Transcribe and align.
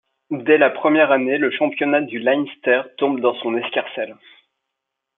Dès 0.47 0.57
la 0.57 0.71
première 0.71 1.11
année 1.11 1.37
le 1.37 1.51
championnat 1.51 2.01
du 2.01 2.17
Leinster 2.17 2.81
tombe 2.97 3.19
dans 3.21 3.35
son 3.35 3.55
escarcelle. 3.55 4.17